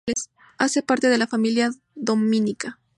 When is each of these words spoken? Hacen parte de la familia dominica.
Hacen 0.57 0.81
parte 0.83 1.09
de 1.09 1.19
la 1.19 1.27
familia 1.27 1.69
dominica. 1.93 2.79